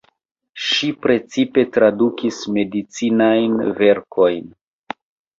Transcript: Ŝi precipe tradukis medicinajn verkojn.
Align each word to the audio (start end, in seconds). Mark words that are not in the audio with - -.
Ŝi 0.67 0.87
precipe 1.01 1.65
tradukis 1.75 2.39
medicinajn 2.55 3.59
verkojn. 3.81 4.49